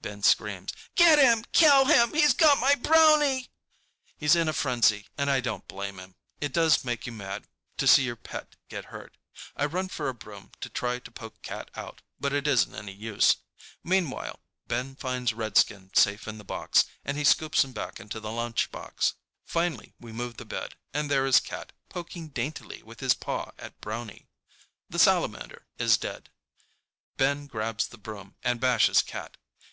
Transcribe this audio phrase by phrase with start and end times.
[0.00, 1.44] Ben screams, "Get him!
[1.52, 2.14] Kill him!
[2.14, 3.50] He's got my Brownie!"
[4.16, 6.14] He's in a frenzy, and I don't blame him.
[6.40, 9.16] It does make you mad to see your pet get hurt.
[9.56, 12.92] I run for a broom to try to poke Cat out, but it isn't any
[12.92, 13.38] use.
[13.82, 18.30] Meanwhile, Ben finds Redskin safe in the box, and he scoops him back into the
[18.30, 19.14] lunchbox.
[19.44, 23.80] Finally, we move the bed, and there is Cat poking daintily with his paw at
[23.80, 24.28] Brownie.
[24.88, 26.30] The salamander is dead.
[27.16, 29.36] Ben grabs the broom and bashes Cat.